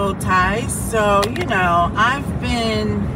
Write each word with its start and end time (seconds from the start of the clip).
bow 0.00 0.14
ties. 0.14 0.90
So, 0.90 1.20
you 1.28 1.44
know, 1.44 1.92
I've 1.94 2.40
been 2.40 3.06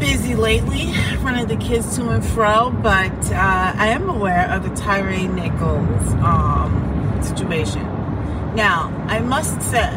busy 0.00 0.34
lately 0.34 0.92
running 1.22 1.46
the 1.46 1.56
kids 1.56 1.94
to 1.96 2.08
and 2.08 2.24
fro, 2.24 2.70
but 2.70 3.12
uh, 3.30 3.72
I 3.76 3.86
am 3.88 4.08
aware 4.08 4.50
of 4.50 4.68
the 4.68 4.74
Tyre 4.74 5.28
Nichols 5.28 6.12
um, 6.24 7.20
situation. 7.22 7.82
Now, 8.56 8.92
I 9.06 9.20
must 9.20 9.62
say, 9.62 9.88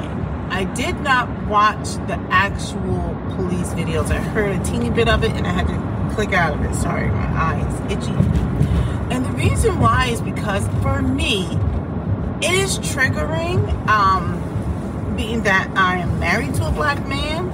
I 0.49 0.66
did 0.76 1.02
not 1.02 1.27
watch 1.48 1.96
the 2.05 2.20
actual 2.30 3.18
police 3.35 3.70
videos. 3.70 4.12
I 4.12 4.20
heard 4.20 4.55
a 4.55 4.63
teeny 4.63 4.91
bit 4.91 5.10
of 5.10 5.23
it 5.23 5.32
and 5.32 5.48
I 5.48 5.54
had 5.54 5.68
to 5.70 6.16
click 6.16 6.34
out 6.34 6.54
of 6.54 6.63
it. 6.63 6.76
Sorry, 6.76 7.10
my 7.10 7.27
eyes 7.35 7.91
itchy. 7.91 8.13
And 9.12 9.26
the 9.26 9.32
reason 9.32 9.80
why 9.80 10.10
is 10.12 10.21
because 10.21 10.68
for 10.84 11.02
me, 11.02 11.48
it 12.44 12.54
is 12.54 12.77
triggering, 12.77 13.88
um, 13.88 14.41
being 15.16 15.44
that 15.44 15.70
I 15.76 15.98
am 15.98 16.20
married 16.20 16.56
to 16.56 16.68
a 16.68 16.72
black 16.72 17.06
man. 17.08 17.50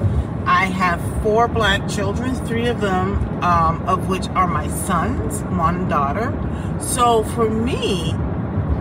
I 0.45 0.65
have 0.65 1.01
four 1.23 1.47
black 1.47 1.89
children, 1.89 2.33
three 2.45 2.67
of 2.67 2.79
them 2.79 3.43
um, 3.43 3.87
of 3.87 4.07
which 4.07 4.27
are 4.29 4.47
my 4.47 4.67
sons, 4.67 5.41
one 5.57 5.87
daughter. 5.89 6.33
So 6.79 7.23
for 7.23 7.49
me, 7.49 8.15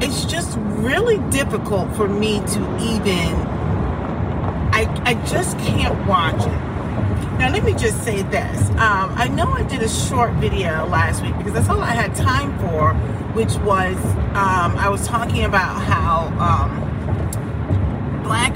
it's 0.00 0.24
just 0.24 0.56
really 0.58 1.18
difficult 1.30 1.94
for 1.96 2.08
me 2.08 2.38
to 2.40 2.76
even, 2.80 3.34
I, 4.72 4.86
I 5.04 5.14
just 5.26 5.58
can't 5.58 6.06
watch 6.06 6.40
it. 6.40 6.66
Now, 7.38 7.50
let 7.50 7.64
me 7.64 7.72
just 7.72 8.02
say 8.02 8.22
this. 8.22 8.70
Um, 8.70 9.12
I 9.14 9.28
know 9.28 9.46
I 9.48 9.62
did 9.64 9.82
a 9.82 9.88
short 9.88 10.32
video 10.34 10.86
last 10.86 11.22
week 11.22 11.36
because 11.36 11.52
that's 11.52 11.68
all 11.68 11.80
I 11.80 11.90
had 11.90 12.14
time 12.14 12.58
for, 12.58 12.94
which 13.34 13.54
was 13.56 13.96
um, 14.34 14.76
I 14.78 14.88
was 14.88 15.06
talking 15.06 15.44
about 15.44 15.82
how 15.82 16.28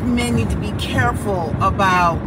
men 0.02 0.36
need 0.36 0.50
to 0.50 0.56
be 0.56 0.72
careful 0.72 1.54
about 1.60 2.18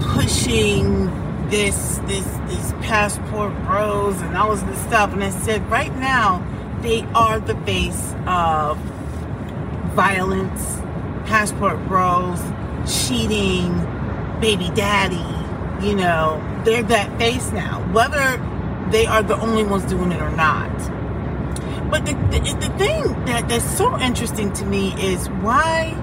pushing 0.00 1.06
this 1.48 1.98
this 2.06 2.26
this 2.48 2.72
passport 2.82 3.52
bros 3.64 4.20
and 4.20 4.36
all 4.36 4.54
this 4.56 4.82
stuff. 4.82 5.12
And 5.12 5.22
I 5.22 5.30
said, 5.30 5.68
right 5.70 5.94
now, 5.96 6.44
they 6.80 7.02
are 7.14 7.40
the 7.40 7.56
face 7.62 8.14
of 8.26 8.78
violence, 9.94 10.76
passport 11.26 11.78
bros, 11.86 12.40
cheating, 12.86 13.72
baby 14.40 14.70
daddy. 14.74 15.86
You 15.86 15.94
know, 15.94 16.42
they're 16.64 16.82
that 16.84 17.18
face 17.18 17.50
now. 17.52 17.80
Whether 17.92 18.38
they 18.90 19.06
are 19.06 19.22
the 19.22 19.38
only 19.40 19.64
ones 19.64 19.84
doing 19.84 20.12
it 20.12 20.20
or 20.20 20.30
not. 20.30 20.70
But 21.90 22.04
the, 22.06 22.14
the, 22.14 22.68
the 22.68 22.78
thing 22.78 23.02
that, 23.26 23.48
that's 23.48 23.76
so 23.76 23.98
interesting 24.00 24.52
to 24.54 24.64
me 24.64 24.92
is 25.00 25.28
why 25.28 25.94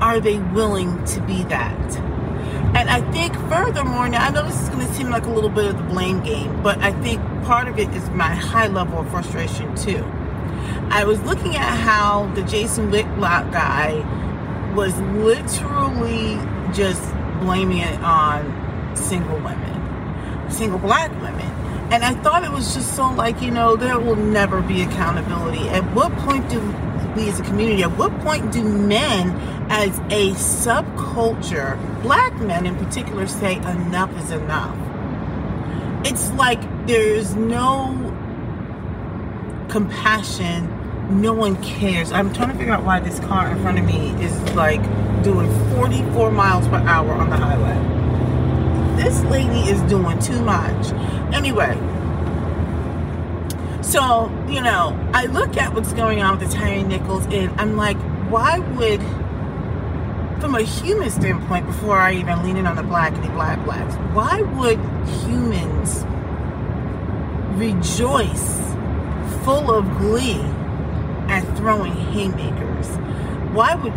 are 0.00 0.20
they 0.20 0.38
willing 0.38 1.04
to 1.06 1.20
be 1.22 1.42
that? 1.44 1.96
And 2.76 2.90
I 2.90 3.00
think 3.12 3.34
furthermore, 3.48 4.08
now 4.08 4.26
I 4.26 4.30
know 4.30 4.44
this 4.44 4.60
is 4.62 4.68
going 4.68 4.86
to 4.86 4.94
seem 4.94 5.08
like 5.08 5.24
a 5.24 5.30
little 5.30 5.48
bit 5.48 5.64
of 5.66 5.78
the 5.78 5.82
blame 5.84 6.22
game, 6.22 6.62
but 6.62 6.78
I 6.80 6.92
think 7.02 7.20
part 7.44 7.68
of 7.68 7.78
it 7.78 7.88
is 7.90 8.10
my 8.10 8.34
high 8.34 8.66
level 8.66 9.00
of 9.00 9.10
frustration 9.10 9.74
too. 9.74 10.04
I 10.90 11.04
was 11.04 11.20
looking 11.22 11.56
at 11.56 11.76
how 11.78 12.26
the 12.34 12.42
Jason 12.42 12.90
Whitlock 12.90 13.50
guy 13.50 14.04
was 14.74 14.96
literally 14.98 16.38
just 16.74 17.02
blaming 17.40 17.78
it 17.78 17.98
on 18.02 18.94
single 18.94 19.36
women, 19.36 20.50
single 20.50 20.78
black 20.78 21.10
women. 21.22 21.50
And 21.90 22.04
I 22.04 22.14
thought 22.14 22.44
it 22.44 22.50
was 22.50 22.74
just 22.74 22.94
so 22.94 23.10
like, 23.12 23.40
you 23.40 23.50
know, 23.50 23.76
there 23.76 23.98
will 23.98 24.16
never 24.16 24.60
be 24.60 24.82
accountability. 24.82 25.68
At 25.68 25.84
what 25.94 26.12
point 26.18 26.48
do 26.50 26.60
we 27.16 27.28
as 27.28 27.40
a 27.40 27.42
community, 27.44 27.82
at 27.82 27.96
what 27.96 28.16
point 28.20 28.52
do 28.52 28.62
men 28.62 29.30
as 29.70 29.98
a 30.10 30.32
subculture, 30.32 31.76
black 32.02 32.38
men 32.40 32.66
in 32.66 32.76
particular, 32.76 33.26
say 33.26 33.56
enough 33.56 34.16
is 34.22 34.30
enough? 34.30 34.76
It's 36.06 36.30
like 36.32 36.60
there's 36.86 37.34
no 37.34 37.94
compassion, 39.68 40.70
no 41.20 41.32
one 41.32 41.60
cares. 41.62 42.12
I'm 42.12 42.32
trying 42.32 42.50
to 42.52 42.54
figure 42.58 42.74
out 42.74 42.84
why 42.84 43.00
this 43.00 43.18
car 43.20 43.50
in 43.50 43.60
front 43.62 43.78
of 43.78 43.84
me 43.84 44.10
is 44.22 44.38
like 44.54 44.82
doing 45.22 45.50
44 45.74 46.30
miles 46.30 46.68
per 46.68 46.76
hour 46.76 47.12
on 47.12 47.30
the 47.30 47.36
highway. 47.36 49.02
This 49.02 49.22
lady 49.24 49.68
is 49.68 49.80
doing 49.82 50.18
too 50.20 50.40
much. 50.42 50.92
Anyway, 51.34 51.76
so, 53.86 54.28
you 54.48 54.60
know, 54.60 54.98
I 55.14 55.26
look 55.26 55.56
at 55.56 55.72
what's 55.72 55.92
going 55.92 56.20
on 56.20 56.36
with 56.36 56.50
the 56.50 56.56
Tyre 56.56 56.84
Nichols 56.84 57.24
and 57.26 57.52
I'm 57.60 57.76
like, 57.76 57.96
why 58.28 58.58
would, 58.58 59.00
from 60.40 60.56
a 60.56 60.62
human 60.62 61.08
standpoint, 61.08 61.66
before 61.66 61.96
I 61.96 62.14
even 62.14 62.42
lean 62.42 62.56
in 62.56 62.66
on 62.66 62.74
the 62.74 62.82
black 62.82 63.14
and 63.14 63.22
the 63.22 63.28
black 63.28 63.64
blacks, 63.64 63.94
why 64.12 64.42
would 64.42 64.80
humans 65.22 66.04
rejoice 67.56 68.58
full 69.44 69.70
of 69.70 69.88
glee 69.98 70.40
at 71.28 71.42
throwing 71.56 71.92
haymakers? 71.92 72.88
Why 73.54 73.76
would 73.76 73.94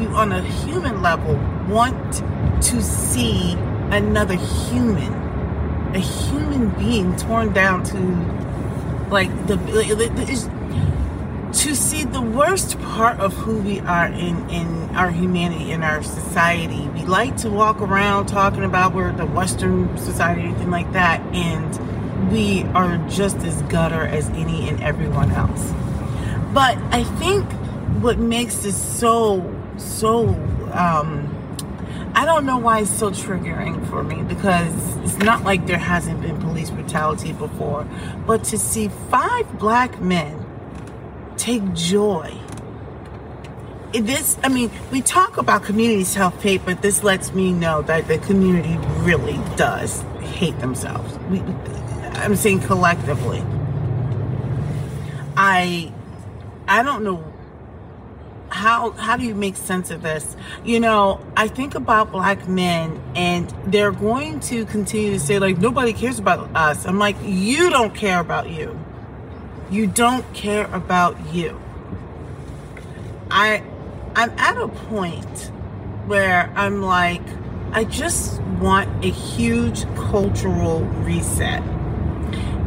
you, 0.00 0.08
on 0.16 0.32
a 0.32 0.42
human 0.42 1.02
level, 1.02 1.34
want 1.68 2.14
to 2.62 2.82
see 2.82 3.52
another 3.90 4.36
human, 4.36 5.12
a 5.94 5.98
human 5.98 6.70
being 6.70 7.14
torn 7.16 7.52
down 7.52 7.84
to 7.84 8.45
like 9.10 9.30
the 9.46 9.56
to 11.52 11.74
see 11.74 12.04
the 12.04 12.20
worst 12.20 12.78
part 12.80 13.18
of 13.18 13.32
who 13.32 13.58
we 13.58 13.80
are 13.80 14.06
in 14.06 14.50
in 14.50 14.94
our 14.96 15.10
humanity 15.10 15.72
in 15.72 15.82
our 15.82 16.02
society. 16.02 16.88
We 16.88 17.04
like 17.04 17.36
to 17.38 17.50
walk 17.50 17.80
around 17.80 18.26
talking 18.26 18.64
about 18.64 18.94
we're 18.94 19.12
the 19.12 19.26
western 19.26 19.96
society 19.96 20.42
anything 20.42 20.70
like 20.70 20.92
that 20.92 21.20
and 21.34 22.30
we 22.30 22.64
are 22.74 22.98
just 23.08 23.36
as 23.38 23.62
gutter 23.62 24.06
as 24.06 24.28
any 24.30 24.68
and 24.68 24.82
everyone 24.82 25.30
else. 25.32 25.72
But 26.52 26.76
i 26.92 27.04
think 27.04 27.50
what 28.02 28.18
makes 28.18 28.56
this 28.56 28.76
so 28.76 29.40
so 29.76 30.28
um 30.72 31.35
I 32.16 32.24
don't 32.24 32.46
know 32.46 32.56
why 32.56 32.80
it's 32.80 32.90
so 32.90 33.10
triggering 33.10 33.86
for 33.90 34.02
me 34.02 34.22
because 34.22 34.96
it's 35.04 35.18
not 35.18 35.44
like 35.44 35.66
there 35.66 35.76
hasn't 35.76 36.22
been 36.22 36.40
police 36.40 36.70
brutality 36.70 37.34
before. 37.34 37.86
But 38.26 38.42
to 38.44 38.58
see 38.58 38.88
five 39.10 39.58
black 39.58 40.00
men 40.00 40.42
take 41.36 41.74
joy. 41.74 42.34
This, 43.92 44.38
I 44.42 44.48
mean, 44.48 44.70
we 44.90 45.02
talk 45.02 45.36
about 45.36 45.62
community 45.62 46.04
self 46.04 46.42
hate, 46.42 46.62
but 46.64 46.80
this 46.80 47.04
lets 47.04 47.34
me 47.34 47.52
know 47.52 47.82
that 47.82 48.08
the 48.08 48.16
community 48.16 48.78
really 49.02 49.38
does 49.56 50.00
hate 50.20 50.58
themselves. 50.60 51.18
We, 51.30 51.40
I'm 52.14 52.34
saying 52.34 52.60
collectively. 52.60 53.44
I, 55.36 55.92
I 56.66 56.82
don't 56.82 57.04
know 57.04 57.35
how 58.66 58.90
how 58.90 59.16
do 59.16 59.24
you 59.24 59.34
make 59.36 59.56
sense 59.56 59.92
of 59.92 60.02
this? 60.02 60.34
You 60.64 60.80
know, 60.80 61.24
I 61.36 61.46
think 61.46 61.76
about 61.76 62.10
black 62.10 62.48
men 62.48 63.00
and 63.14 63.48
they're 63.64 63.92
going 63.92 64.40
to 64.50 64.66
continue 64.66 65.12
to 65.12 65.20
say 65.20 65.38
like 65.38 65.58
nobody 65.58 65.92
cares 65.92 66.18
about 66.18 66.50
us. 66.56 66.84
I'm 66.84 66.98
like 66.98 67.14
you 67.22 67.70
don't 67.70 67.94
care 67.94 68.18
about 68.18 68.50
you. 68.50 68.76
You 69.70 69.86
don't 69.86 70.24
care 70.34 70.66
about 70.74 71.32
you. 71.32 71.60
I 73.30 73.62
I'm 74.16 74.30
at 74.30 74.56
a 74.56 74.66
point 74.66 75.52
where 76.06 76.52
I'm 76.56 76.82
like 76.82 77.22
I 77.70 77.84
just 77.84 78.42
want 78.60 79.04
a 79.04 79.10
huge 79.10 79.84
cultural 79.94 80.80
reset. 81.06 81.62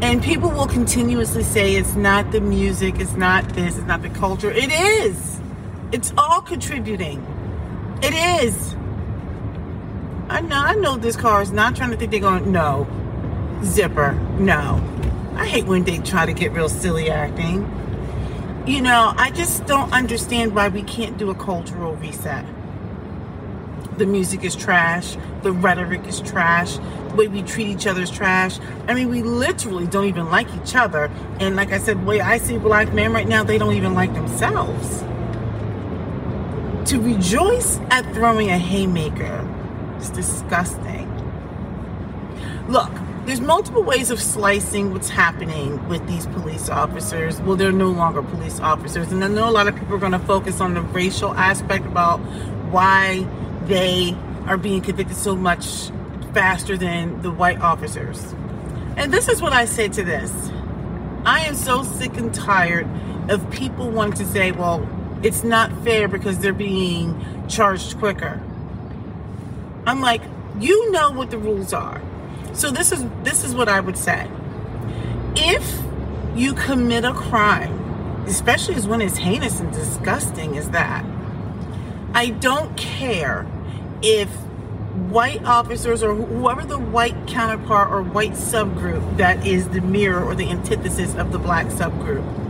And 0.02 0.24
people 0.24 0.50
will 0.50 0.68
continuously 0.68 1.44
say 1.44 1.76
it's 1.76 1.96
not 1.96 2.32
the 2.32 2.40
music, 2.40 3.02
it's 3.02 3.18
not 3.18 3.50
this, 3.50 3.78
it's 3.78 3.86
not 3.86 4.02
the 4.02 4.10
culture. 4.10 4.50
It 4.50 4.72
is. 4.72 5.39
It's 5.92 6.14
all 6.20 6.42
contributing. 6.42 7.26
It 8.04 8.14
is. 8.44 8.76
I 10.30 10.42
know 10.42 10.58
I 10.58 10.76
know 10.76 10.98
this 10.98 11.16
car 11.16 11.42
is 11.42 11.52
not 11.52 11.76
trying 11.76 11.90
to 11.90 11.98
think 11.98 12.12
they're 12.12 12.20
going 12.20 12.52
no. 12.52 12.88
Zipper, 13.64 14.14
no. 14.38 14.84
I 15.36 15.48
hate 15.48 15.66
when 15.66 15.86
they 15.86 15.98
try 15.98 16.28
to 16.28 16.34
get 16.34 16.52
real 16.52 16.70
silly 16.70 17.10
acting. 17.10 17.68
You 18.68 18.82
know, 18.82 19.14
I 19.18 19.32
just 19.32 19.66
don't 19.66 19.92
understand 19.92 20.54
why 20.54 20.68
we 20.68 20.84
can't 20.84 21.18
do 21.18 21.32
a 21.32 21.36
cultural 21.36 21.96
reset. 21.96 22.46
The 23.98 24.06
music 24.06 24.44
is 24.44 24.56
trash, 24.56 25.18
the 25.42 25.52
rhetoric 25.52 26.06
is 26.06 26.22
trash, 26.22 26.78
the 26.78 27.16
way 27.16 27.28
we 27.28 27.42
treat 27.42 27.68
each 27.68 27.88
other 27.88 28.02
is 28.02 28.12
trash. 28.12 28.60
I 28.88 28.94
mean, 28.94 29.10
we 29.10 29.24
literally 29.24 29.88
don't 29.88 30.06
even 30.06 30.30
like 30.30 30.48
each 30.62 30.76
other. 30.76 31.10
And 31.40 31.56
like 31.56 31.72
I 31.72 31.80
said, 31.80 32.02
the 32.02 32.06
way 32.06 32.22
I 32.22 32.38
see 32.38 32.60
black 32.60 32.94
men 32.94 33.12
right 33.12 33.28
now, 33.28 33.44
they 33.44 33.58
don't 33.58 33.74
even 33.74 33.96
like 33.96 34.14
themselves 34.14 35.04
to 36.90 37.00
rejoice 37.00 37.78
at 37.92 38.02
throwing 38.16 38.50
a 38.50 38.58
haymaker 38.58 39.48
is 40.00 40.10
disgusting. 40.10 41.06
Look, 42.68 42.90
there's 43.28 43.42
multiple 43.42 43.84
ways 43.84 44.10
of 44.10 44.20
slicing 44.20 44.92
what's 44.92 45.10
happening 45.10 45.88
with 45.88 46.08
these 46.08 46.26
police 46.26 46.68
officers. 46.68 47.40
Well, 47.42 47.56
they're 47.56 47.72
no 47.72 47.92
longer 47.92 48.24
police 48.24 48.60
officers. 48.60 49.12
And 49.12 49.24
I 49.24 49.28
know 49.28 49.48
a 49.48 49.52
lot 49.52 49.68
of 49.68 49.76
people 49.76 49.94
are 49.94 50.00
going 50.00 50.14
to 50.14 50.20
focus 50.20 50.62
on 50.62 50.74
the 50.74 50.82
racial 50.82 51.32
aspect 51.36 51.86
about 51.86 52.18
why 52.72 53.28
they 53.66 54.16
are 54.48 54.58
being 54.58 54.82
convicted 54.82 55.16
so 55.16 55.36
much 55.36 55.92
faster 56.34 56.76
than 56.76 57.22
the 57.22 57.30
white 57.30 57.62
officers. 57.62 58.34
And 58.98 59.14
this 59.14 59.30
is 59.30 59.44
what 59.44 59.54
I 59.54 59.66
say 59.66 59.90
to 59.90 60.04
this 60.04 60.34
I 61.24 61.42
am 61.42 61.54
so 61.54 61.84
sick 61.84 62.18
and 62.18 62.34
tired 62.34 62.88
of 63.30 63.48
people 63.52 63.92
wanting 63.92 64.26
to 64.26 64.26
say, 64.26 64.52
well, 64.52 64.90
it's 65.24 65.44
not 65.44 65.72
fair 65.84 66.08
because 66.08 66.40
they're 66.40 66.54
being 66.54 67.46
charged 67.48 67.98
quicker. 68.00 68.42
I'm 69.86 70.02
like, 70.02 70.22
you 70.60 70.92
know 70.92 71.12
what 71.12 71.32
the 71.32 71.38
rules 71.38 71.74
are. 71.74 72.02
So 72.54 72.72
this 72.72 72.92
is 72.92 73.06
this 73.24 73.44
is 73.44 73.54
what 73.54 73.70
I 73.70 73.80
would 73.80 73.98
say. 73.98 74.30
If 75.36 75.82
you 76.36 76.54
commit 76.54 77.06
a 77.06 77.14
crime, 77.14 78.26
especially 78.26 78.76
as 78.76 78.88
when 78.88 79.02
it's 79.02 79.18
heinous 79.18 79.60
and 79.60 79.72
disgusting 79.72 80.58
as 80.58 80.70
that, 80.72 81.06
I 82.14 82.30
don't 82.30 82.76
care 82.78 83.46
if 84.02 84.30
white 85.10 85.44
officers 85.44 86.04
or 86.04 86.16
whoever 86.16 86.66
the 86.66 86.80
white 86.80 87.28
counterpart 87.28 87.92
or 87.92 88.02
white 88.02 88.34
subgroup 88.34 89.18
that 89.18 89.46
is 89.46 89.70
the 89.70 89.82
mirror 89.82 90.24
or 90.24 90.36
the 90.36 90.50
antithesis 90.50 91.16
of 91.16 91.32
the 91.32 91.40
black 91.40 91.68
subgroup. 91.68 92.49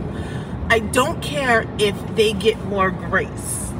I 0.70 0.78
don't 0.78 1.20
care 1.20 1.66
if 1.80 1.96
they 2.14 2.32
get 2.32 2.56
more 2.66 2.92
grace. 2.92 3.72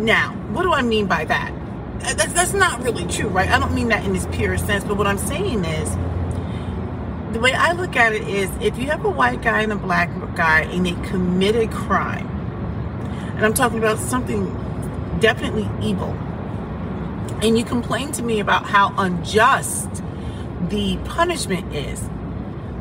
Now, 0.00 0.32
what 0.50 0.64
do 0.64 0.72
I 0.72 0.82
mean 0.82 1.06
by 1.06 1.24
that? 1.26 1.52
Uh, 1.52 2.14
that's, 2.14 2.32
that's 2.32 2.52
not 2.52 2.82
really 2.82 3.06
true, 3.06 3.28
right? 3.28 3.48
I 3.48 3.56
don't 3.56 3.72
mean 3.72 3.86
that 3.88 4.04
in 4.04 4.12
this 4.12 4.26
pure 4.32 4.58
sense, 4.58 4.82
but 4.82 4.96
what 4.96 5.06
I'm 5.06 5.16
saying 5.16 5.64
is 5.64 5.88
the 7.32 7.38
way 7.38 7.52
I 7.52 7.70
look 7.70 7.94
at 7.94 8.12
it 8.12 8.26
is 8.26 8.50
if 8.60 8.78
you 8.78 8.86
have 8.86 9.04
a 9.04 9.10
white 9.10 9.42
guy 9.42 9.62
and 9.62 9.72
a 9.72 9.76
black 9.76 10.10
guy 10.34 10.62
and 10.62 10.84
they 10.84 11.08
commit 11.08 11.54
a 11.54 11.68
crime, 11.68 12.26
and 13.36 13.46
I'm 13.46 13.54
talking 13.54 13.78
about 13.78 14.00
something 14.00 14.52
definitely 15.20 15.68
evil, 15.80 16.10
and 17.42 17.56
you 17.56 17.64
complain 17.64 18.10
to 18.12 18.24
me 18.24 18.40
about 18.40 18.66
how 18.66 18.92
unjust 18.98 20.02
the 20.68 20.96
punishment 21.04 21.72
is, 21.72 22.02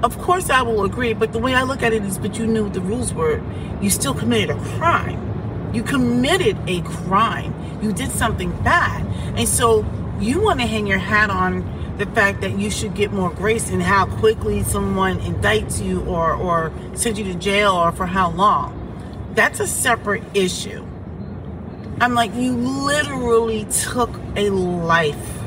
of 0.04 0.18
course 0.20 0.50
I 0.50 0.62
will 0.62 0.84
agree, 0.84 1.14
but 1.14 1.34
the 1.34 1.40
way 1.40 1.54
I 1.54 1.64
look 1.64 1.84
at 1.84 1.94
it 1.94 2.04
is, 2.04 2.18
but 2.18 2.38
you 2.38 2.48
knew 2.48 2.70
the 2.70 2.82
rules 2.82 3.14
were. 3.14 3.42
You 3.82 3.90
still 3.90 4.14
committed 4.14 4.56
a 4.56 4.60
crime. 4.78 5.72
You 5.74 5.84
committed 5.84 6.58
a 6.68 6.82
crime. 6.82 7.54
You 7.82 7.94
did 7.94 8.12
something 8.12 8.52
bad. 8.64 9.06
And 9.38 9.48
so 9.48 9.86
you 10.20 10.42
want 10.42 10.60
to 10.60 10.66
hang 10.66 10.88
your 10.88 10.98
hat 11.00 11.30
on 11.30 11.96
the 11.98 12.06
fact 12.08 12.42
that 12.42 12.58
you 12.58 12.72
should 12.72 12.96
get 12.96 13.12
more 13.12 13.30
grace 13.30 13.70
in 13.70 13.82
how 13.82 14.06
quickly 14.06 14.64
someone 14.64 15.20
indicts 15.20 15.84
you 15.84 16.02
or, 16.06 16.34
or 16.34 16.72
sends 16.94 17.20
you 17.20 17.26
to 17.26 17.36
jail 17.36 17.74
or 17.74 17.92
for 17.92 18.06
how 18.06 18.32
long. 18.32 18.76
That's 19.34 19.60
a 19.60 19.68
separate 19.68 20.24
issue. 20.34 20.86
I'm 22.02 22.14
like, 22.14 22.34
you 22.36 22.54
literally 22.54 23.66
took 23.66 24.10
a 24.38 24.50
life. 24.50 25.40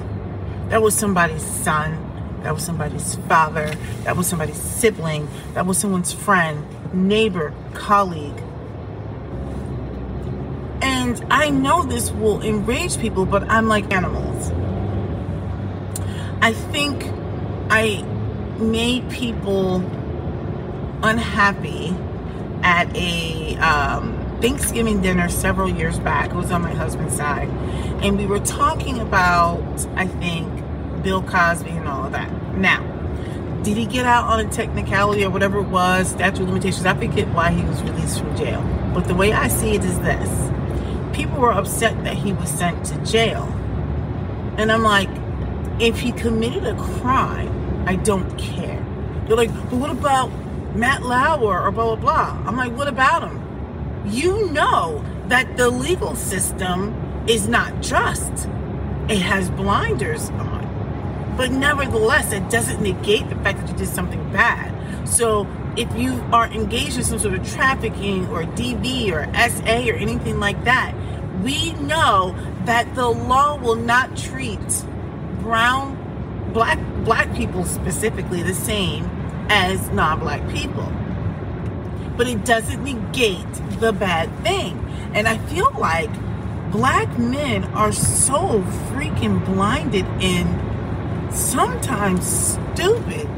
That 0.69 0.83
was 0.83 0.95
somebody's 0.95 1.43
son. 1.43 2.02
That 2.43 2.55
was 2.55 2.65
somebody's 2.65 3.17
father. 3.29 3.73
That 4.05 4.17
was 4.17 4.27
somebody's 4.27 4.61
sibling. 4.61 5.29
That 5.55 5.67
was 5.67 5.79
someone's 5.79 6.13
friend, 6.13 6.67
neighbor, 6.93 7.53
colleague 7.75 8.43
and 10.83 11.25
I 11.31 11.51
know 11.51 11.85
this 11.85 12.11
will 12.11 12.43
enrage 12.43 12.99
people, 12.99 13.25
but 13.25 13.49
I'm 13.49 13.69
like 13.69 13.93
animals. 13.93 14.51
I 16.41 16.53
think 16.53 17.05
I 17.71 18.03
made 18.59 19.09
people 19.11 19.77
unhappy 21.05 21.95
at 22.65 22.95
a 22.97 23.57
um, 23.59 24.39
Thanksgiving 24.41 25.03
dinner 25.03 25.29
several 25.29 25.69
years 25.69 26.01
back. 26.01 26.31
It 26.31 26.37
was 26.37 26.51
on 26.51 26.63
my 26.63 26.73
husband's 26.73 27.17
side. 27.17 27.49
And 28.03 28.19
we 28.19 28.27
were 28.27 28.41
talking 28.41 28.99
about, 28.99 29.87
I 29.95 30.09
think, 30.09 30.62
Bill 31.03 31.23
Cosby 31.23 31.71
and 31.71 31.89
all 31.89 32.07
of 32.07 32.13
that. 32.13 32.31
Now, 32.57 32.81
did 33.63 33.77
he 33.77 33.87
get 33.87 34.07
out 34.07 34.25
on 34.25 34.41
a 34.45 34.51
technicality 34.51 35.25
or 35.25 35.31
whatever 35.31 35.59
it 35.59 35.69
was, 35.69 36.11
statute 36.11 36.43
of 36.43 36.49
limitations? 36.49 36.85
I 36.85 36.95
forget 36.95 37.29
why 37.29 37.51
he 37.51 37.63
was 37.65 37.83
released 37.83 38.19
from 38.19 38.37
jail. 38.37 38.63
But 38.93 39.07
the 39.07 39.15
way 39.15 39.33
I 39.33 39.49
see 39.49 39.75
it 39.75 39.85
is 39.85 39.99
this 40.01 40.51
people 41.13 41.39
were 41.39 41.53
upset 41.53 42.03
that 42.05 42.15
he 42.15 42.33
was 42.33 42.49
sent 42.49 42.85
to 42.87 42.99
jail. 43.05 43.45
And 44.57 44.73
I'm 44.73 44.83
like, 44.83 45.09
if 45.81 46.01
he 46.01 46.13
committed 46.13 46.65
a 46.65 46.75
crime, 46.75 47.85
I 47.87 47.97
don't 47.97 48.37
care. 48.39 48.85
They're 49.27 49.37
like, 49.37 49.53
but 49.71 49.75
what 49.75 49.91
about 49.91 50.31
Matt 50.75 51.03
Lauer 51.03 51.63
or 51.63 51.71
blah, 51.71 51.97
blah, 51.97 51.97
blah? 51.97 52.43
I'm 52.47 52.57
like, 52.57 52.73
what 52.73 52.89
about 52.89 53.23
him? 53.23 53.39
You 54.07 54.51
know 54.53 55.05
that 55.29 55.57
the 55.57 55.71
legal 55.71 56.17
system 56.17 56.95
is 57.29 57.47
not 57.47 57.81
just, 57.83 58.49
it 59.09 59.19
has 59.19 59.51
blinders 59.51 60.31
on. 60.31 60.62
But 61.37 61.51
nevertheless, 61.51 62.33
it 62.33 62.49
doesn't 62.51 62.83
negate 62.83 63.29
the 63.29 63.37
fact 63.37 63.61
that 63.61 63.69
you 63.69 63.77
did 63.77 63.89
something 63.89 64.33
bad. 64.33 65.09
So 65.09 65.47
if 65.77 65.95
you 65.97 66.23
are 66.33 66.47
engaged 66.49 66.97
in 66.99 67.05
some 67.05 67.19
sort 67.19 67.35
of 67.35 67.49
trafficking 67.49 68.29
or 68.29 68.43
DV 68.43 69.13
or 69.13 69.25
SA 69.51 69.91
or 69.91 69.95
anything 69.95 70.39
like 70.39 70.63
that, 70.65 70.95
we 71.43 71.73
know 71.73 72.37
that 72.67 72.95
the 72.95 73.09
law 73.09 73.57
will 73.57 73.77
not 73.77 74.17
treat 74.17 74.61
brown, 75.41 75.97
black, 76.53 76.79
black 77.05 77.35
people 77.35 77.65
specifically 77.65 78.43
the 78.43 78.55
same 78.55 79.05
as 79.49 79.91
non-black 79.91 80.49
people. 80.51 80.91
But 82.17 82.29
it 82.29 82.45
doesn't 82.45 82.85
negate 82.85 83.53
the 83.81 83.93
bad 83.93 84.31
thing. 84.45 84.79
And 85.15 85.27
I 85.27 85.39
feel 85.39 85.73
like 85.79 86.11
black 86.71 87.19
men 87.19 87.65
are 87.75 87.93
so 87.93 88.63
freaking 88.91 89.45
blinded 89.45 90.05
and 90.21 90.72
sometimes 91.33 92.57
stupid 92.75 93.29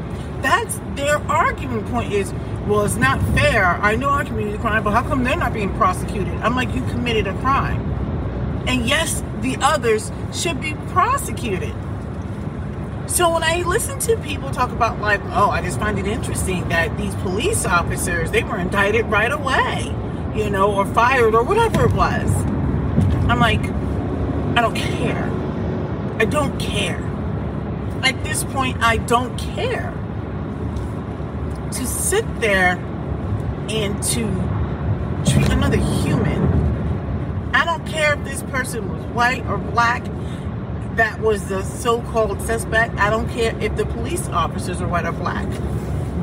that's 0.45 0.79
their 0.93 1.17
argument 1.29 1.87
point 1.87 2.13
is, 2.13 2.31
well, 2.67 2.85
it's 2.85 2.95
not 2.95 3.19
fair. 3.33 3.65
I 3.65 3.95
know 3.95 4.11
I 4.11 4.23
committed 4.23 4.53
a 4.53 4.57
crime, 4.59 4.83
but 4.83 4.91
how 4.91 5.01
come 5.01 5.23
they're 5.23 5.35
not 5.35 5.53
being 5.53 5.73
prosecuted? 5.75 6.33
I'm 6.35 6.55
like, 6.55 6.73
you 6.75 6.81
committed 6.85 7.25
a 7.25 7.33
crime. 7.39 7.81
And 8.67 8.87
yes, 8.87 9.23
the 9.41 9.57
others 9.59 10.11
should 10.31 10.61
be 10.61 10.75
prosecuted. 10.89 11.73
So 13.07 13.33
when 13.33 13.43
I 13.43 13.63
listen 13.63 13.97
to 14.01 14.17
people 14.17 14.51
talk 14.51 14.71
about 14.71 14.99
like, 14.99 15.21
oh, 15.25 15.49
I 15.49 15.63
just 15.63 15.79
find 15.79 15.97
it 15.97 16.05
interesting 16.05 16.69
that 16.69 16.95
these 16.95 17.15
police 17.15 17.65
officers, 17.65 18.29
they 18.29 18.43
were 18.43 18.59
indicted 18.59 19.05
right 19.07 19.31
away, 19.31 19.95
you 20.35 20.51
know, 20.51 20.75
or 20.75 20.85
fired 20.85 21.33
or 21.33 21.43
whatever 21.43 21.85
it 21.85 21.93
was. 21.93 22.31
I'm 23.29 23.39
like, 23.39 23.61
I 24.57 24.61
don't 24.61 24.75
care. 24.75 25.31
I 26.19 26.25
don't 26.25 26.59
care. 26.59 27.14
At 28.03 28.23
this 28.23 28.43
point, 28.43 28.81
I 28.81 28.97
don't 28.97 29.37
care 29.37 29.91
to 31.71 31.87
sit 31.87 32.25
there 32.39 32.77
and 33.69 34.01
to 34.03 35.31
treat 35.31 35.49
another 35.49 35.77
human. 35.77 37.51
I 37.53 37.65
don't 37.65 37.85
care 37.87 38.13
if 38.13 38.23
this 38.23 38.43
person 38.43 38.91
was 38.91 39.03
white 39.13 39.45
or 39.47 39.57
black, 39.57 40.03
that 40.95 41.19
was 41.19 41.47
the 41.47 41.63
so 41.63 42.01
called 42.01 42.41
suspect. 42.41 42.97
I 42.97 43.09
don't 43.09 43.29
care 43.29 43.57
if 43.59 43.75
the 43.75 43.85
police 43.85 44.27
officers 44.29 44.81
are 44.81 44.87
white 44.87 45.05
or 45.05 45.11
black. 45.11 45.47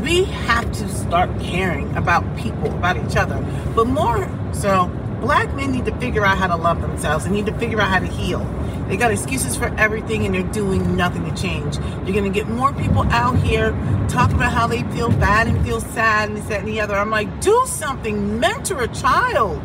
We 0.01 0.25
have 0.25 0.71
to 0.73 0.89
start 0.89 1.31
caring 1.41 1.95
about 1.97 2.37
people, 2.37 2.67
about 2.67 2.97
each 2.97 3.17
other. 3.17 3.41
But 3.75 3.87
more 3.87 4.29
so, 4.53 4.91
black 5.23 5.55
men 5.55 5.71
need 5.71 5.85
to 5.87 5.97
figure 5.99 6.25
out 6.25 6.37
how 6.37 6.49
to 6.49 6.57
love 6.57 6.83
themselves. 6.83 7.25
They 7.25 7.31
need 7.31 7.47
to 7.47 7.57
figure 7.57 7.81
out 7.81 7.89
how 7.89 8.01
to 8.01 8.07
heal. 8.07 8.45
They 8.89 8.97
got 8.97 9.13
excuses 9.13 9.57
for 9.57 9.69
everything 9.79 10.27
and 10.27 10.35
they're 10.35 10.43
doing 10.53 10.97
nothing 10.97 11.25
to 11.25 11.41
change. 11.41 11.79
You're 12.05 12.13
going 12.13 12.31
to 12.31 12.31
get 12.31 12.49
more 12.49 12.73
people 12.73 13.05
out 13.05 13.39
here 13.39 13.71
talking 14.09 14.37
about 14.37 14.53
how 14.53 14.67
they 14.67 14.83
feel 14.95 15.11
bad 15.11 15.47
and 15.47 15.65
feel 15.65 15.81
sad 15.81 16.29
and 16.29 16.37
this, 16.37 16.45
that, 16.47 16.61
and 16.61 16.69
the 16.69 16.81
other. 16.81 16.97
I'm 16.97 17.09
like, 17.09 17.41
do 17.41 17.63
something. 17.67 18.41
Mentor 18.41 18.83
a 18.83 18.89
child. 18.89 19.63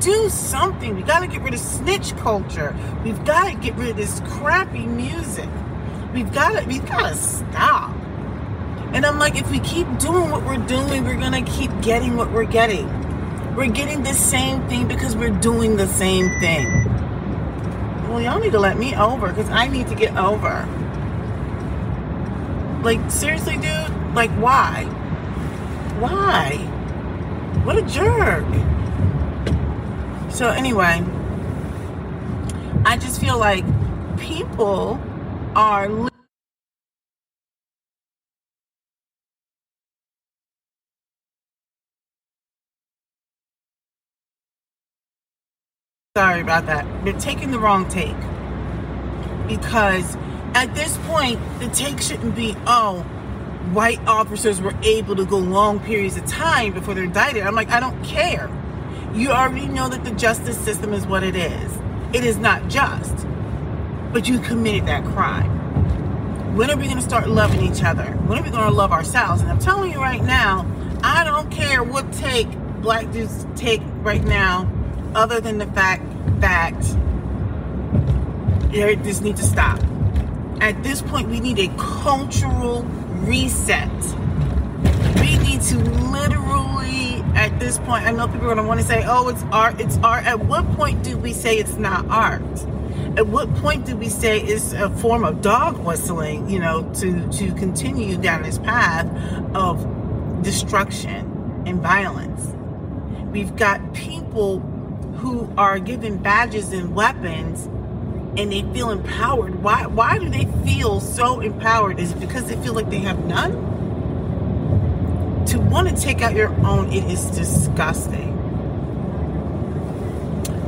Do 0.00 0.28
something. 0.28 0.94
We 0.94 1.02
got 1.02 1.20
to 1.20 1.26
get 1.26 1.40
rid 1.40 1.54
of 1.54 1.60
snitch 1.60 2.14
culture. 2.18 2.76
We've 3.02 3.24
got 3.24 3.50
to 3.50 3.56
get 3.58 3.74
rid 3.76 3.88
of 3.88 3.96
this 3.96 4.20
crappy 4.26 4.86
music. 4.86 5.48
We've 6.12 6.32
got 6.32 6.60
to, 6.60 6.66
we've 6.66 6.86
got 6.86 7.08
to 7.08 7.16
stop. 7.16 7.96
And 8.92 9.06
I'm 9.06 9.18
like, 9.18 9.36
if 9.36 9.50
we 9.50 9.60
keep 9.60 9.86
doing 9.98 10.30
what 10.30 10.44
we're 10.44 10.64
doing, 10.66 11.04
we're 11.04 11.18
going 11.18 11.44
to 11.44 11.50
keep 11.50 11.70
getting 11.80 12.16
what 12.16 12.30
we're 12.30 12.44
getting. 12.44 12.88
We're 13.56 13.70
getting 13.70 14.02
the 14.02 14.14
same 14.14 14.66
thing 14.68 14.88
because 14.88 15.16
we're 15.16 15.38
doing 15.40 15.76
the 15.76 15.88
same 15.88 16.28
thing 16.40 16.90
well, 18.10 18.20
y'all 18.20 18.40
need 18.40 18.52
to 18.52 18.58
let 18.58 18.76
me 18.76 18.94
over 18.96 19.28
because 19.28 19.48
I 19.50 19.68
need 19.68 19.86
to 19.86 19.94
get 19.94 20.16
over. 20.16 20.66
Like, 22.82 23.10
seriously, 23.10 23.56
dude? 23.56 24.14
Like, 24.14 24.30
why? 24.32 24.84
Why? 26.00 26.56
What 27.62 27.76
a 27.76 27.82
jerk. 27.82 28.44
So, 30.32 30.48
anyway, 30.48 31.04
I 32.84 32.96
just 32.96 33.20
feel 33.20 33.38
like 33.38 33.64
people 34.18 35.00
are 35.54 36.09
sorry 46.20 46.42
about 46.42 46.66
that. 46.66 46.84
They're 47.02 47.14
taking 47.14 47.50
the 47.50 47.58
wrong 47.58 47.88
take. 47.88 48.20
Because 49.48 50.18
at 50.52 50.74
this 50.74 50.98
point, 51.04 51.40
the 51.60 51.68
take 51.68 51.98
shouldn't 51.98 52.36
be, 52.36 52.54
oh, 52.66 53.00
white 53.72 54.06
officers 54.06 54.60
were 54.60 54.74
able 54.82 55.16
to 55.16 55.24
go 55.24 55.38
long 55.38 55.80
periods 55.80 56.18
of 56.18 56.26
time 56.26 56.74
before 56.74 56.92
they're 56.92 57.04
indicted. 57.04 57.44
I'm 57.44 57.54
like, 57.54 57.70
I 57.70 57.80
don't 57.80 58.04
care. 58.04 58.50
You 59.14 59.30
already 59.30 59.66
know 59.66 59.88
that 59.88 60.04
the 60.04 60.10
justice 60.10 60.58
system 60.58 60.92
is 60.92 61.06
what 61.06 61.22
it 61.22 61.36
is. 61.36 61.72
It 62.12 62.22
is 62.22 62.36
not 62.36 62.68
just. 62.68 63.26
But 64.12 64.28
you 64.28 64.40
committed 64.40 64.84
that 64.88 65.02
crime. 65.14 65.48
When 66.54 66.70
are 66.70 66.76
we 66.76 66.84
going 66.84 66.98
to 66.98 67.02
start 67.02 67.30
loving 67.30 67.62
each 67.62 67.82
other? 67.82 68.04
When 68.26 68.38
are 68.38 68.42
we 68.42 68.50
going 68.50 68.68
to 68.68 68.76
love 68.76 68.92
ourselves? 68.92 69.40
And 69.40 69.50
I'm 69.50 69.58
telling 69.58 69.90
you 69.90 69.98
right 69.98 70.22
now, 70.22 70.66
I 71.02 71.24
don't 71.24 71.50
care 71.50 71.82
what 71.82 72.12
take 72.12 72.46
black 72.82 73.10
dudes 73.10 73.46
take 73.56 73.80
right 74.02 74.22
now, 74.22 74.70
other 75.14 75.40
than 75.40 75.56
the 75.56 75.66
fact 75.68 76.09
that 76.40 76.80
they 78.72 78.96
just 78.96 79.22
need 79.22 79.36
to 79.36 79.42
stop. 79.42 79.80
At 80.60 80.82
this 80.82 81.02
point, 81.02 81.28
we 81.28 81.40
need 81.40 81.58
a 81.58 81.68
cultural 81.76 82.82
reset. 83.22 83.90
We 85.16 85.38
need 85.38 85.60
to 85.62 85.78
literally, 85.78 87.22
at 87.34 87.58
this 87.58 87.78
point, 87.78 88.06
I 88.06 88.12
know 88.12 88.26
people 88.26 88.50
are 88.50 88.54
going 88.54 88.58
to 88.58 88.62
want 88.64 88.80
to 88.80 88.86
say, 88.86 89.04
oh, 89.06 89.28
it's 89.28 89.42
art, 89.52 89.80
it's 89.80 89.96
art. 89.98 90.26
At 90.26 90.40
what 90.40 90.70
point 90.72 91.02
do 91.02 91.16
we 91.16 91.32
say 91.32 91.58
it's 91.58 91.76
not 91.76 92.06
art? 92.08 92.42
At 93.16 93.26
what 93.26 93.52
point 93.56 93.86
do 93.86 93.96
we 93.96 94.08
say 94.08 94.40
it's 94.40 94.72
a 94.72 94.88
form 94.88 95.24
of 95.24 95.42
dog 95.42 95.78
whistling, 95.78 96.48
you 96.48 96.60
know, 96.60 96.88
to, 96.94 97.28
to 97.32 97.52
continue 97.54 98.16
down 98.16 98.42
this 98.42 98.58
path 98.58 99.06
of 99.54 100.42
destruction 100.42 101.62
and 101.66 101.80
violence? 101.80 102.46
We've 103.32 103.54
got 103.56 103.94
people 103.94 104.60
who 105.20 105.52
are 105.58 105.78
given 105.78 106.16
badges 106.16 106.72
and 106.72 106.94
weapons 106.94 107.66
and 108.38 108.50
they 108.50 108.62
feel 108.72 108.90
empowered. 108.90 109.62
Why 109.62 109.86
why 109.86 110.18
do 110.18 110.28
they 110.28 110.46
feel 110.64 111.00
so 111.00 111.40
empowered? 111.40 111.98
Is 111.98 112.12
it 112.12 112.20
because 112.20 112.44
they 112.46 112.56
feel 112.56 112.72
like 112.72 112.88
they 112.88 113.00
have 113.00 113.24
none? 113.26 113.52
To 115.46 115.58
want 115.58 115.88
to 115.88 115.96
take 115.96 116.22
out 116.22 116.34
your 116.34 116.48
own, 116.64 116.92
it 116.92 117.04
is 117.04 117.24
disgusting. 117.30 118.28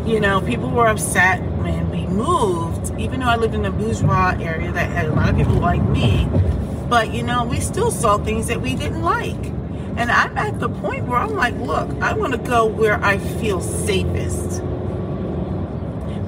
You 0.06 0.21
know, 0.21 0.40
people 0.40 0.71
were 0.71 0.88
upset 0.88 1.40
when 1.59 1.88
we 1.90 2.06
moved, 2.06 2.99
even 3.00 3.21
though 3.21 3.28
I 3.28 3.37
lived 3.37 3.54
in 3.54 3.64
a 3.64 3.71
bourgeois 3.71 4.37
area 4.38 4.73
that 4.73 4.90
had 4.90 5.06
a 5.06 5.14
lot 5.14 5.30
of 5.30 5.37
people 5.37 5.54
like 5.54 5.82
me. 5.82 6.28
But 6.88 7.14
you 7.14 7.23
know, 7.23 7.44
we 7.44 7.61
still 7.61 7.90
saw 7.90 8.18
things 8.18 8.49
that 8.49 8.61
we 8.61 8.75
didn't 8.75 9.02
like. 9.02 9.51
And 9.96 10.11
I'm 10.11 10.37
at 10.38 10.58
the 10.58 10.68
point 10.68 11.06
where 11.06 11.18
I'm 11.18 11.34
like, 11.34 11.54
look, 11.56 11.90
I 12.02 12.14
want 12.14 12.32
to 12.32 12.38
go 12.38 12.66
where 12.66 13.02
I 13.04 13.18
feel 13.18 13.61
safest 13.61 14.62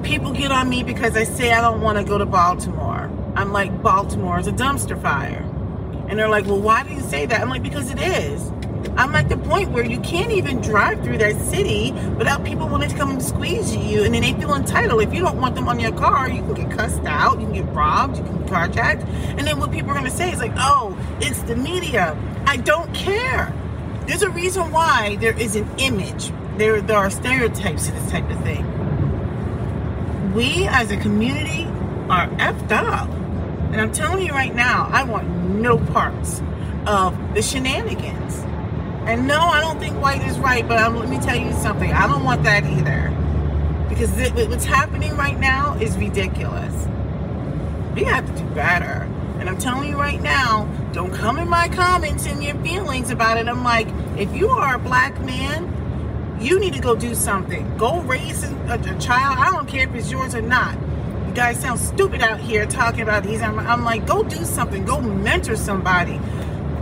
people 0.05 0.31
get 0.31 0.51
on 0.51 0.69
me 0.69 0.83
because 0.83 1.17
I 1.17 1.23
say 1.23 1.51
I 1.51 1.61
don't 1.61 1.81
want 1.81 1.97
to 1.97 2.03
go 2.03 2.17
to 2.17 2.25
Baltimore. 2.25 3.11
I'm 3.35 3.51
like, 3.51 3.81
Baltimore 3.81 4.39
is 4.39 4.47
a 4.47 4.51
dumpster 4.51 4.99
fire. 5.01 5.41
And 6.07 6.17
they're 6.19 6.29
like, 6.29 6.45
well, 6.45 6.61
why 6.61 6.83
do 6.83 6.93
you 6.93 7.01
say 7.01 7.25
that? 7.25 7.41
I'm 7.41 7.49
like, 7.49 7.63
because 7.63 7.89
it 7.89 7.99
is. 7.99 8.51
I'm 8.97 9.15
at 9.15 9.29
the 9.29 9.37
point 9.37 9.71
where 9.71 9.83
you 9.83 9.99
can't 10.01 10.31
even 10.31 10.61
drive 10.61 11.03
through 11.03 11.17
that 11.17 11.35
city 11.41 11.91
without 12.17 12.45
people 12.45 12.67
wanting 12.69 12.89
to 12.89 12.95
come 12.95 13.09
and 13.09 13.21
squeeze 13.21 13.75
you. 13.75 14.03
And 14.03 14.13
then 14.13 14.21
they 14.21 14.33
feel 14.33 14.53
entitled. 14.53 15.01
If 15.01 15.11
you 15.11 15.21
don't 15.21 15.41
want 15.41 15.55
them 15.55 15.67
on 15.67 15.79
your 15.79 15.91
car, 15.91 16.29
you 16.29 16.41
can 16.43 16.53
get 16.53 16.71
cussed 16.71 17.03
out, 17.05 17.39
you 17.41 17.47
can 17.47 17.55
get 17.55 17.73
robbed, 17.73 18.17
you 18.17 18.23
can 18.23 18.37
be 18.37 18.47
carjacked. 18.47 19.03
And 19.37 19.39
then 19.39 19.59
what 19.59 19.71
people 19.71 19.89
are 19.89 19.95
going 19.95 20.05
to 20.05 20.11
say 20.11 20.31
is 20.31 20.37
like, 20.37 20.53
oh, 20.55 20.95
it's 21.19 21.41
the 21.41 21.55
media. 21.55 22.15
I 22.55 22.57
don't 22.57 22.93
care. 22.93 23.53
There's 24.07 24.23
a 24.23 24.29
reason 24.29 24.71
why 24.71 25.17
there 25.17 25.37
is 25.37 25.55
an 25.55 25.69
image. 25.77 26.31
There, 26.57 26.81
there 26.81 26.97
are 26.97 27.09
stereotypes 27.09 27.87
to 27.87 27.91
this 27.91 28.09
type 28.09 28.29
of 28.29 28.41
thing 28.43 28.75
we 30.35 30.67
as 30.67 30.91
a 30.91 30.97
community 30.97 31.63
are 32.09 32.27
effed 32.37 32.71
up. 32.71 33.09
And 33.71 33.79
I'm 33.79 33.93
telling 33.93 34.25
you 34.25 34.33
right 34.33 34.53
now, 34.53 34.89
I 34.91 35.03
want 35.03 35.27
no 35.27 35.77
parts 35.77 36.41
of 36.85 37.17
the 37.33 37.41
shenanigans. 37.41 38.39
And 39.07 39.27
no, 39.27 39.39
I 39.39 39.61
don't 39.61 39.79
think 39.79 39.99
white 40.01 40.21
is 40.27 40.37
right, 40.37 40.67
but 40.67 40.77
um, 40.77 40.97
let 40.97 41.07
me 41.07 41.19
tell 41.19 41.37
you 41.37 41.53
something. 41.53 41.91
I 41.91 42.05
don't 42.05 42.25
want 42.25 42.43
that 42.43 42.65
either. 42.65 43.11
Because 43.87 44.11
what's 44.49 44.65
happening 44.65 45.15
right 45.15 45.39
now 45.39 45.75
is 45.75 45.97
ridiculous. 45.97 46.87
We 47.95 48.03
have 48.03 48.25
to 48.25 48.43
do 48.43 48.45
better. 48.49 49.04
I'm 49.55 49.61
telling 49.61 49.89
you 49.89 49.97
right 49.97 50.21
now, 50.21 50.65
don't 50.91 51.13
come 51.13 51.39
in 51.39 51.47
my 51.47 51.69
comments 51.69 52.25
and 52.25 52.43
your 52.43 52.55
feelings 52.55 53.09
about 53.09 53.37
it. 53.37 53.47
I'm 53.47 53.63
like, 53.63 53.87
if 54.17 54.35
you 54.35 54.49
are 54.49 54.75
a 54.75 54.79
black 54.79 55.19
man 55.21 55.75
you 56.39 56.59
need 56.59 56.73
to 56.73 56.81
go 56.81 56.95
do 56.95 57.15
something. 57.15 57.77
Go 57.77 58.01
raise 58.01 58.43
a, 58.43 58.53
a, 58.73 58.99
child. 58.99 59.37
I 59.39 59.51
don't 59.51 59.67
care 59.67 59.87
if 59.87 59.95
it's 59.95 60.11
yours 60.11 60.35
or 60.35 60.41
not. 60.41 60.75
You 61.27 61.33
guys 61.33 61.59
sound 61.59 61.79
stupid 61.79 62.21
out 62.21 62.39
here 62.39 62.65
talking 62.65 63.01
about 63.01 63.23
these. 63.23 63.41
I'm, 63.41 63.57
I'm 63.59 63.83
like, 63.83 64.05
go 64.05 64.23
do 64.23 64.43
something. 64.43 64.85
Go 64.85 65.01
mentor 65.01 65.55
somebody. 65.55 66.19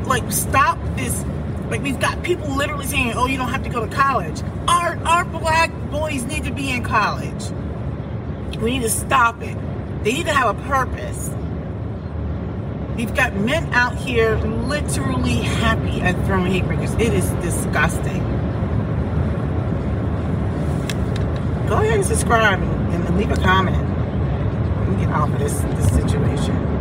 Like, 0.06 0.32
stop 0.32 0.80
this. 0.96 1.24
Like, 1.70 1.82
we've 1.84 2.00
got 2.00 2.24
people 2.24 2.50
literally 2.50 2.88
saying, 2.88 3.13
oh, 3.13 3.27
you 3.27 3.38
don't 3.38 3.50
have 3.50 3.63
to 3.63 3.70
go 3.70 3.86
to 3.86 3.96
college. 3.96 4.42
Our, 4.68 4.98
our 5.06 5.25
black 5.25 5.72
boys 5.92 6.24
need 6.24 6.46
to 6.46 6.51
be 6.51 6.72
in 6.72 6.84
college. 6.84 7.51
We 8.58 8.72
need 8.72 8.84
to 8.84 8.89
stop 8.89 9.42
it. 9.44 9.56
They 10.03 10.13
need 10.13 10.25
to 10.25 10.34
have 10.34 10.58
a 10.58 10.62
purpose. 10.63 11.30
We've 12.95 13.15
got 13.15 13.33
men 13.33 13.73
out 13.73 13.97
here 13.97 14.35
literally 14.35 15.38
happy 15.38 16.01
at 16.01 16.15
throwing 16.25 16.51
haymakers. 16.51 16.93
It 16.93 17.13
is 17.13 17.29
disgusting. 17.43 18.21
go 21.73 21.79
ahead 21.79 21.95
and 21.95 22.05
subscribe 22.05 22.62
and, 22.62 23.03
and 23.03 23.17
leave 23.17 23.31
a 23.31 23.35
comment. 23.38 23.75
Let 23.75 24.89
me 24.89 25.05
get 25.05 25.12
off 25.12 25.29
of 25.29 25.39
this, 25.39 25.59
this 25.62 25.89
situation. 25.89 26.73